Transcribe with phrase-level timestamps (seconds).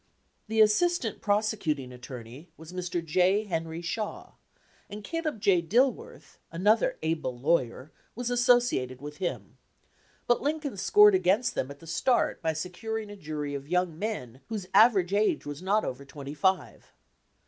[0.47, 3.05] The assistant prosecuting attorney was Mr.
[3.05, 3.43] J.
[3.43, 4.31] Henry Shaw,
[4.89, 5.61] and Caleb J.
[5.61, 9.57] Dillworth, another able lawyer, was associated with him,
[10.25, 13.99] but Lin coln scored against them at the start by securing a jury of young
[13.99, 16.93] men whose average age was not over twenty five.